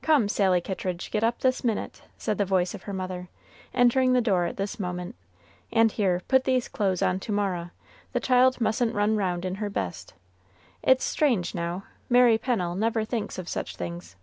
[0.00, 3.28] "Come, Sally Kittridge, get up this minute!" said the voice of her mother,
[3.74, 5.14] entering the door at this moment;
[5.70, 7.72] "and here, put these clothes on to Mara,
[8.14, 10.14] the child mustn't run round in her best;
[10.82, 14.16] it's strange, now, Mary Pennel never thinks of such things."